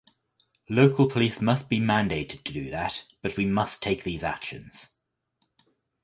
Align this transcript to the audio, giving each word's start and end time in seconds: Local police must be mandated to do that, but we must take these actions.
Local 0.67 1.07
police 1.07 1.41
must 1.43 1.69
be 1.69 1.79
mandated 1.79 2.43
to 2.45 2.53
do 2.53 2.71
that, 2.71 3.03
but 3.21 3.37
we 3.37 3.45
must 3.45 3.83
take 3.83 4.03
these 4.03 4.23
actions. 4.23 4.95